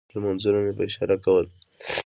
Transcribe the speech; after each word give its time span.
لمونځونه 0.13 0.59
مې 0.63 0.71
په 0.77 0.83
اشارې 0.87 1.17
کول. 1.23 1.45